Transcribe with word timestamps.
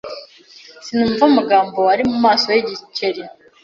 Sinumva 0.85 1.23
amagambo 1.29 1.79
ari 1.93 2.03
mumaso 2.09 2.47
yigiceri. 2.55 3.21